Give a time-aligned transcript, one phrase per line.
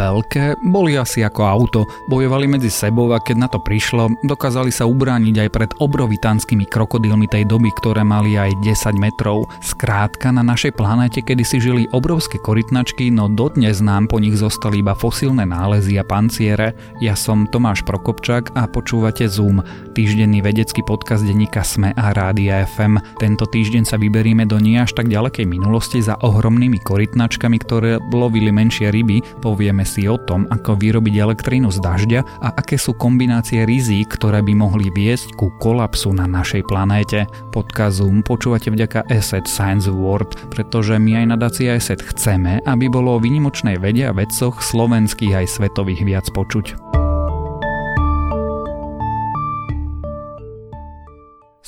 [0.00, 4.88] Veľké boli asi ako auto, bojovali medzi sebou a keď na to prišlo, dokázali sa
[4.88, 9.44] ubrániť aj pred obrovitánskymi krokodilmi tej doby, ktoré mali aj 10 metrov.
[9.60, 14.80] Skrátka, na našej planéte kedy si žili obrovské korytnačky, no dodnes nám po nich zostali
[14.80, 16.72] iba fosílne nálezy a panciere.
[17.04, 19.60] Ja som Tomáš Prokopčák a počúvate Zoom,
[19.92, 23.20] týždenný vedecký podcast denníka SME a Rádia FM.
[23.20, 28.48] Tento týždeň sa vyberieme do nie až tak ďalekej minulosti za ohromnými korytnačkami, ktoré lovili
[28.48, 33.66] menšie ryby, Povieme si o tom, ako vyrobiť elektrínu z dažďa a aké sú kombinácie
[33.66, 37.26] rizík, ktoré by mohli viesť ku kolapsu na našej planéte.
[37.50, 42.86] Podcast Zoom počúvate vďaka Asset Science Award, pretože my aj na Dacia Asset chceme, aby
[42.86, 46.99] bolo o vynimočnej vede a vedcoch slovenských aj svetových viac počuť.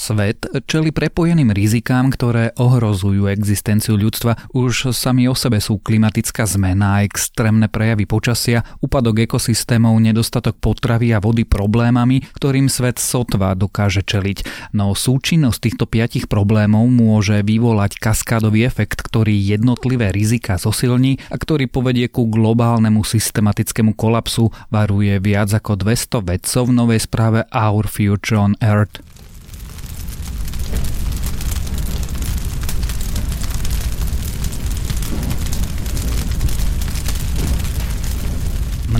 [0.02, 4.50] Svet čeli prepojeným rizikám, ktoré ohrozujú existenciu ľudstva.
[4.50, 11.22] Už sami o sebe sú klimatická zmena, extrémne prejavy počasia, úpadok ekosystémov, nedostatok potravy a
[11.22, 14.74] vody problémami, ktorým svet sotva dokáže čeliť.
[14.74, 21.70] No súčinnosť týchto piatich problémov môže vyvolať kaskádový efekt, ktorý jednotlivé rizika zosilní a ktorý
[21.70, 28.42] povedie ku globálnemu systematickému kolapsu, varuje viac ako 200 vedcov v novej správe Our Future
[28.42, 29.21] on Earth.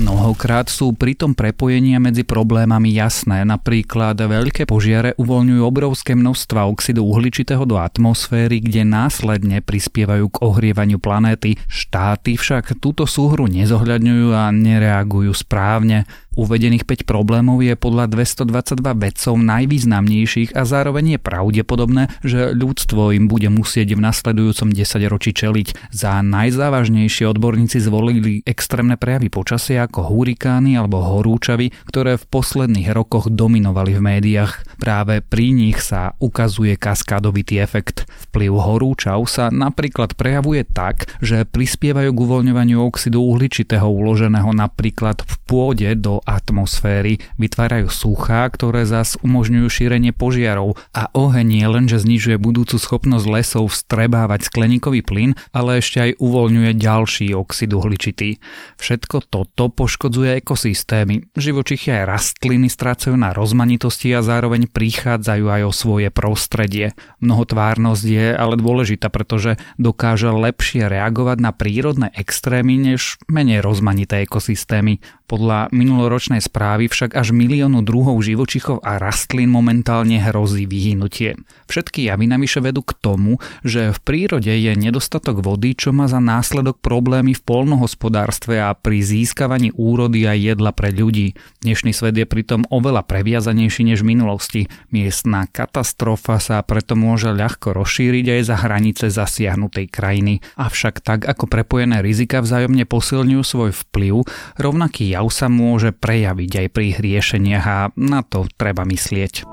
[0.03, 7.63] Mnohokrát sú pritom prepojenia medzi problémami jasné, napríklad veľké požiare uvoľňujú obrovské množstva oxidu uhličitého
[7.63, 11.55] do atmosféry, kde následne prispievajú k ohrievaniu planéty.
[11.71, 16.03] Štáty však túto súhru nezohľadňujú a nereagujú správne.
[16.33, 23.29] Uvedených 5 problémov je podľa 222 vedcov najvýznamnejších a zároveň je pravdepodobné, že ľudstvo im
[23.29, 25.93] bude musieť v nasledujúcom 10 ročí čeliť.
[25.93, 33.29] Za najzávažnejšie odborníci zvolili extrémne prejavy počasia ako hurikány alebo horúčavy, ktoré v posledných rokoch
[33.29, 34.72] dominovali v médiách.
[34.83, 38.03] Práve pri nich sa ukazuje kaskádovitý efekt.
[38.27, 45.33] Vplyv horúčav sa napríklad prejavuje tak, že prispievajú k uvoľňovaniu oxidu uhličitého uloženého napríklad v
[45.47, 52.03] pôde do atmosféry, vytvárajú suchá, ktoré zas umožňujú šírenie požiarov a oheň nie len, že
[52.03, 58.35] znižuje budúcu schopnosť lesov vstrebávať skleníkový plyn, ale ešte aj uvoľňuje ďalší oxid uhličitý.
[58.83, 61.31] Všetko toto poškodzuje ekosystémy.
[61.39, 66.97] Živočichy aj rastliny strácajú na rozmanitosti a zároveň prichádzajú aj o svoje prostredie.
[67.21, 74.97] Mnohotvárnosť je ale dôležitá, pretože dokáže lepšie reagovať na prírodné extrémy než menej rozmanité ekosystémy.
[75.23, 81.39] Podľa minuloročnej správy však až miliónu druhov živočichov a rastlín momentálne hrozí vyhnutie.
[81.71, 86.19] Všetky javy navyše vedú k tomu, že v prírode je nedostatok vody, čo má za
[86.19, 91.39] následok problémy v polnohospodárstve a pri získavaní úrody a jedla pre ľudí.
[91.63, 94.61] Dnešný svet je pritom oveľa previazanejší než v minulosti.
[94.91, 100.43] Miestna katastrofa sa preto môže ľahko rozšíriť aj za hranice zasiahnutej krajiny.
[100.59, 104.27] Avšak tak ako prepojené rizika vzájomne posilňujú svoj vplyv,
[104.59, 109.45] rovnaký jav sa môže prejaviť aj pri riešeniach a na to treba myslieť.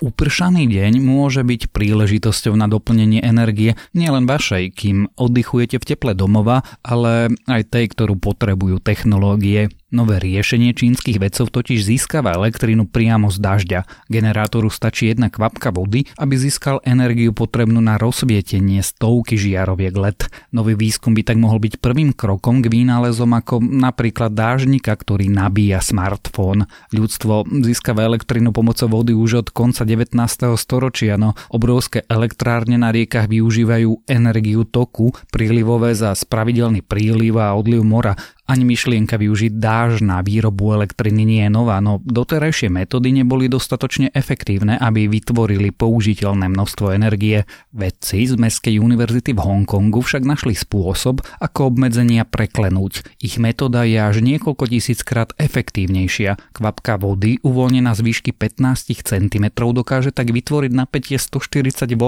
[0.00, 6.64] Upršaný deň môže byť príležitosťou na doplnenie energie nielen vašej, kým oddychujete v teple domova,
[6.80, 9.68] ale aj tej, ktorú potrebujú technológie.
[9.90, 13.80] Nové riešenie čínskych vedcov totiž získava elektrínu priamo z dažďa.
[14.06, 20.30] Generátoru stačí jedna kvapka vody, aby získal energiu potrebnú na rozsvietenie stovky žiaroviek LED.
[20.54, 25.82] Nový výskum by tak mohol byť prvým krokom k vynálezom ako napríklad dážnika, ktorý nabíja
[25.82, 26.70] smartfón.
[26.94, 30.14] Ľudstvo získava elektrínu pomocou vody už od konca 19.
[30.54, 37.82] storočia, no obrovské elektrárne na riekach využívajú energiu toku, prílivové za spravidelný príliv a odliv
[37.82, 38.14] mora
[38.50, 44.10] ani myšlienka využiť dáž na výrobu elektriny nie je nová, no doterajšie metódy neboli dostatočne
[44.10, 47.46] efektívne, aby vytvorili použiteľné množstvo energie.
[47.70, 53.22] Vedci z Mestskej univerzity v Hongkongu však našli spôsob, ako obmedzenia preklenúť.
[53.22, 56.50] Ich metóda je až niekoľko tisíckrát efektívnejšia.
[56.50, 62.04] Kvapka vody uvoľnená z výšky 15 cm dokáže tak vytvoriť napätie 140 V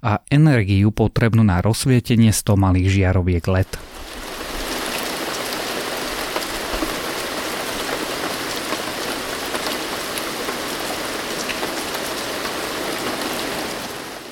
[0.00, 3.70] a energiu potrebnú na rozsvietenie 100 malých žiaroviek LED.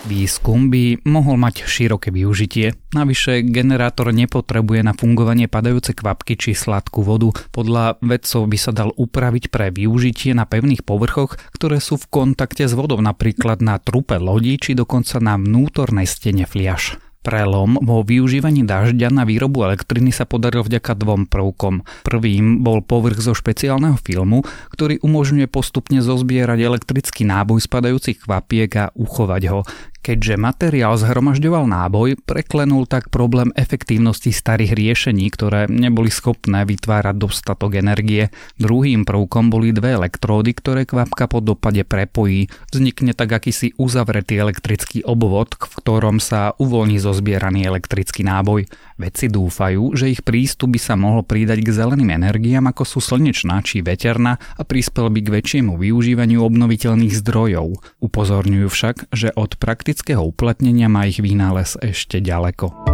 [0.03, 2.75] Výskum by mohol mať široké využitie.
[2.91, 7.31] Navyše generátor nepotrebuje na fungovanie padajúce kvapky či sladkú vodu.
[7.55, 12.67] Podľa vedcov by sa dal upraviť pre využitie na pevných povrchoch, ktoré sú v kontakte
[12.67, 16.99] s vodou, napríklad na trupe lodi či dokonca na vnútornej stene fliaž.
[17.23, 21.87] Prelom vo využívaní dažďa na výrobu elektriny sa podaril vďaka dvom prvkom.
[22.03, 24.43] Prvým bol povrch zo špeciálneho filmu,
[24.75, 29.63] ktorý umožňuje postupne zozbierať elektrický náboj spadajúcich kvapiek a uchovať ho.
[30.03, 37.79] Keďže materiál zhromažďoval náboj, preklenul tak problém efektívnosti starých riešení, ktoré neboli schopné vytvárať dostatok
[37.79, 38.35] energie.
[38.59, 42.51] Druhým prvkom boli dve elektródy, ktoré kvapka po dopade prepojí.
[42.75, 48.67] Vznikne tak akýsi uzavretý elektrický obvod, v ktorom sa uvoľní zozbieraný elektrický náboj.
[48.99, 53.63] Vedci dúfajú, že ich prístup by sa mohol pridať k zeleným energiám ako sú slnečná
[53.63, 57.79] či veterná a prispel by k väčšiemu využívaniu obnoviteľných zdrojov.
[58.03, 62.92] Upozorňujú však, že od praktických praktického uplatnenia má ich vynález ešte ďaleko.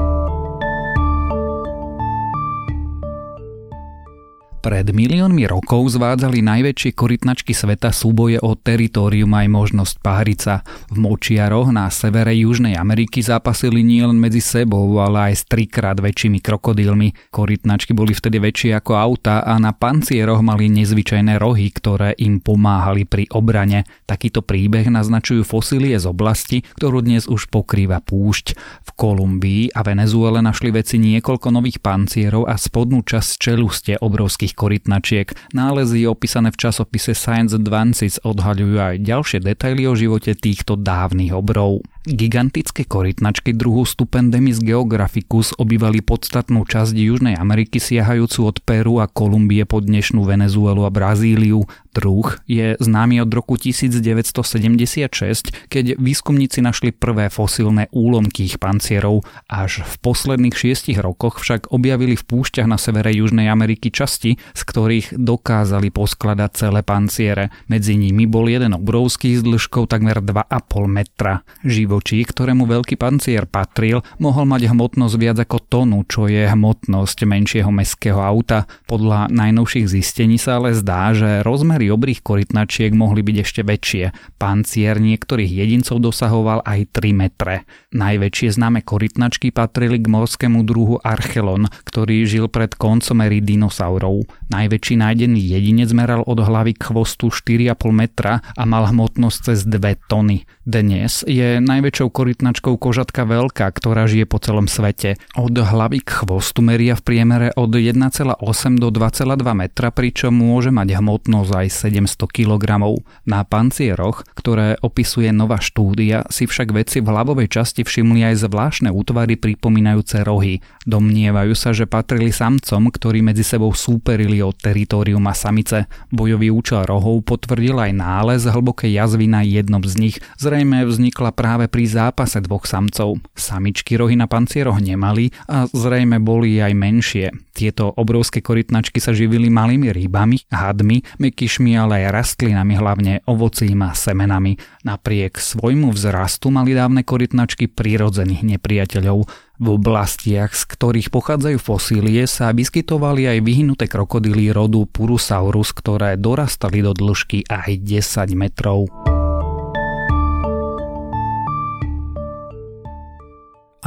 [4.69, 10.61] Pred miliónmi rokov zvádzali najväčšie korytnačky sveta súboje o teritorium aj možnosť pahrica.
[10.93, 16.45] V močiaroch na severe Južnej Ameriky zápasili nielen medzi sebou, ale aj s trikrát väčšími
[16.45, 17.33] krokodílmi.
[17.33, 23.09] Korytnačky boli vtedy väčšie ako auta a na pancieroch mali nezvyčajné rohy, ktoré im pomáhali
[23.09, 23.89] pri obrane.
[24.05, 28.53] Takýto príbeh naznačujú fosílie z oblasti, ktorú dnes už pokrýva púšť.
[28.85, 35.31] V Kolumbii a Venezuele našli veci niekoľko nových pancierov a spodnú časť čeluste obrovských korytnačiek.
[35.55, 41.87] Nálezy opísané v časopise Science Advances odhaľujú aj ďalšie detaily o živote týchto dávnych obrov.
[42.09, 49.69] Gigantické korytnačky druhu Stupendemis geographicus obývali podstatnú časť Južnej Ameriky siahajúcu od Peru a Kolumbie
[49.69, 51.69] po dnešnú Venezuelu a Brazíliu.
[51.93, 59.29] Druh je známy od roku 1976, keď výskumníci našli prvé fosílne úlomky ich pancierov.
[59.51, 64.63] Až v posledných šiestich rokoch však objavili v púšťach na severe Južnej Ameriky časti, z
[64.65, 67.53] ktorých dokázali poskladať celé panciere.
[67.69, 71.45] Medzi nimi bol jeden obrovský s dĺžkou takmer 2,5 metra.
[71.67, 77.19] Živo živočík, ktorému veľký pancier patril, mohol mať hmotnosť viac ako tonu, čo je hmotnosť
[77.27, 78.71] menšieho mestského auta.
[78.87, 84.05] Podľa najnovších zistení sa ale zdá, že rozmery obrých korytnačiek mohli byť ešte väčšie.
[84.39, 87.67] Pancier niektorých jedincov dosahoval aj 3 metre.
[87.91, 94.23] Najväčšie známe korytnačky patrili k morskému druhu Archelon, ktorý žil pred koncom ery dinosaurov.
[94.55, 100.07] Najväčší nájdený jedinec meral od hlavy k chvostu 4,5 metra a mal hmotnosť cez 2
[100.07, 100.47] tony.
[100.69, 105.17] Dnes je najväčší najväčšou korytnačkou kožatka veľká, ktorá žije po celom svete.
[105.41, 108.37] Od hlavy k chvostu meria v priemere od 1,8
[108.77, 112.93] do 2,2 metra, pričom môže mať hmotnosť aj 700 kg.
[113.25, 118.93] Na pancieroch, ktoré opisuje nová štúdia, si však vedci v hlavovej časti všimli aj zvláštne
[118.93, 120.61] útvary pripomínajúce rohy.
[120.85, 125.89] Domnievajú sa, že patrili samcom, ktorí medzi sebou súperili o teritorium a samice.
[126.13, 130.17] Bojový účel rohov potvrdil aj nález hlbokej jazvy na jednom z nich.
[130.37, 133.21] Zrejme vznikla práve pri zápase dvoch samcov.
[133.37, 137.27] Samičky rohy na pancieroch nemali a zrejme boli aj menšie.
[137.53, 143.93] Tieto obrovské korytnačky sa živili malými rybami, hadmi, mekyšmi, ale aj rastlinami, hlavne ovocím a
[143.93, 144.57] semenami.
[144.87, 149.27] Napriek svojmu vzrastu mali dávne korytnačky prírodzených nepriateľov.
[149.59, 156.79] V oblastiach, z ktorých pochádzajú fosílie, sa vyskytovali aj vyhnuté krokodily rodu Purusaurus, ktoré dorastali
[156.79, 158.87] do dĺžky aj 10 metrov.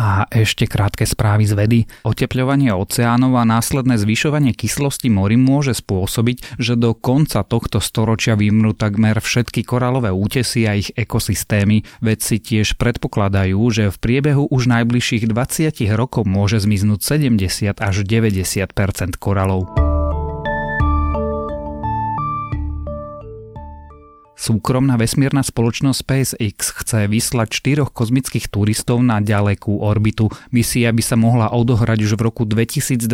[0.02, 1.80] A ešte krátke správy z vedy.
[2.02, 8.74] Otepľovanie oceánov a následné zvyšovanie kyslosti mori môže spôsobiť, že do konca tohto storočia vymrú
[8.74, 11.86] takmer všetky koralové útesy a ich ekosystémy.
[12.02, 19.22] Vedci tiež predpokladajú, že v priebehu už najbližších 20 rokov môže zmiznúť 70 až 90%
[19.22, 19.91] koralov.
[24.42, 30.34] Súkromná vesmírna spoločnosť SpaceX chce vyslať štyroch kozmických turistov na ďalekú orbitu.
[30.50, 33.06] Misia by sa mohla odohrať už v roku 2022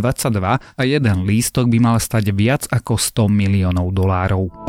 [0.55, 4.66] a jeden lístok by mal stať viac ako 100 miliónov dolárov.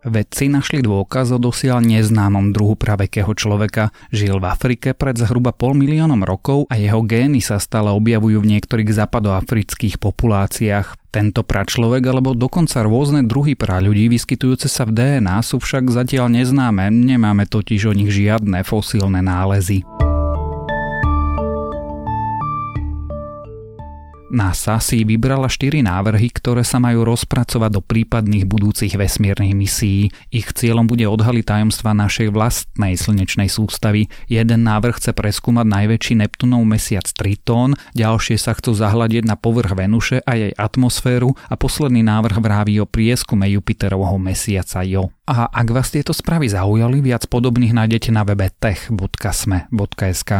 [0.00, 3.92] Vedci našli dôkaz o dosiaľ neznámom druhu pravekého človeka.
[4.08, 8.56] Žil v Afrike pred zhruba pol miliónom rokov a jeho gény sa stále objavujú v
[8.56, 10.96] niektorých západoafrických populáciách.
[11.12, 16.88] Tento pračlovek alebo dokonca rôzne druhy praľudí vyskytujúce sa v DNA sú však zatiaľ neznáme,
[16.88, 19.84] nemáme totiž o nich žiadne fosílne nálezy.
[24.30, 30.14] NASA si vybrala štyri návrhy, ktoré sa majú rozpracovať do prípadných budúcich vesmírnych misií.
[30.30, 34.06] Ich cieľom bude odhaliť tajomstva našej vlastnej slnečnej sústavy.
[34.30, 40.22] Jeden návrh chce preskúmať najväčší Neptunov mesiac Tritón, ďalšie sa chcú zahľadiť na povrch Venuše
[40.22, 45.10] a jej atmosféru a posledný návrh vráví o prieskume Jupiterovho mesiaca Jo.
[45.26, 50.30] A ak vás tieto správy zaujali, viac podobných nájdete na webe tech.sme.sk.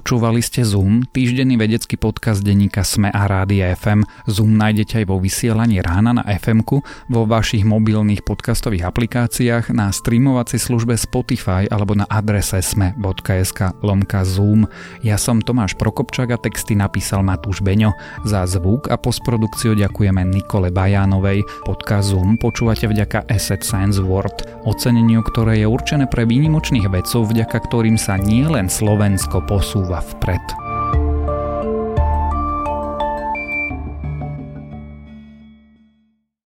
[0.00, 4.08] Počúvali ste Zoom, týždenný vedecký podcast denníka Sme a Rádia FM.
[4.24, 6.64] Zoom nájdete aj vo vysielaní rána na fm
[7.12, 14.64] vo vašich mobilných podcastových aplikáciách, na streamovacej službe Spotify alebo na adrese sme.sk lomka Zoom.
[15.04, 17.92] Ja som Tomáš Prokopčák a texty napísal Matúš Beňo.
[18.24, 21.44] Za zvuk a postprodukciu ďakujeme Nikole Bajánovej.
[21.68, 27.68] Podcast Zoom počúvate vďaka Asset Science World, oceneniu, ktoré je určené pre výnimočných vedcov, vďaka
[27.68, 30.69] ktorým sa nielen Slovensko posúva posúva vpred.